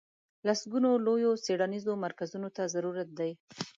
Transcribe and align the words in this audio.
لسګونو 0.47 0.89
لویو 1.05 1.31
څېړنیزو 1.45 1.93
مرکزونو 2.05 2.47
ته 2.55 2.63
ضرورت 2.73 3.09
دی. 3.19 3.31